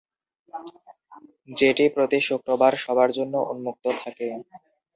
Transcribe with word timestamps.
যেটি 1.51 1.85
প্রতি 1.95 2.19
শুক্রবার 2.27 2.73
সবার 2.83 3.09
জন্য 3.17 3.33
উন্মুক্ত 3.51 3.85
থাকে। 4.01 4.27